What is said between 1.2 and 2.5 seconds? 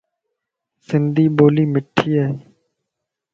ٻولي مٺي ائي.